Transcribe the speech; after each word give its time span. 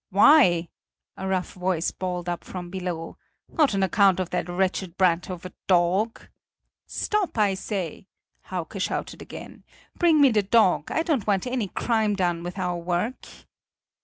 "Why?" 0.09 0.69
a 1.15 1.27
rough 1.27 1.53
voice 1.53 1.91
bawled 1.91 2.27
up 2.27 2.43
from 2.43 2.71
below, 2.71 3.19
"not 3.47 3.75
on 3.75 3.83
account 3.83 4.19
of 4.19 4.31
the 4.31 4.43
wretched 4.43 4.97
brat 4.97 5.29
of 5.29 5.45
a 5.45 5.53
dog?" 5.67 6.27
"Stop, 6.87 7.37
I 7.37 7.53
say!" 7.53 8.07
Hauke 8.45 8.79
shouted 8.81 9.21
again; 9.21 9.63
"bring 9.99 10.19
me 10.19 10.31
the 10.31 10.41
dog! 10.41 10.89
I 10.89 11.03
don't 11.03 11.27
want 11.27 11.45
any 11.45 11.67
crime 11.67 12.15
done 12.15 12.41
with 12.41 12.57
our 12.57 12.77
work." 12.77 13.23